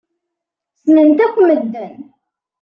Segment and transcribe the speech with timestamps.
[0.73, 1.95] Ssnen-t akk medden.